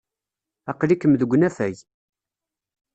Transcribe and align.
Aql-ikem 0.71 1.13
deg 1.19 1.31
unafag. 1.35 1.77